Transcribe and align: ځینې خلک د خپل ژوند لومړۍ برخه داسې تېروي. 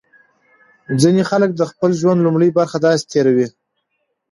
ځینې 1.01 1.21
خلک 1.29 1.49
د 1.55 1.61
خپل 1.71 1.91
ژوند 2.01 2.19
لومړۍ 2.21 2.49
برخه 2.57 2.77
داسې 2.87 3.05
تېروي. 3.11 3.47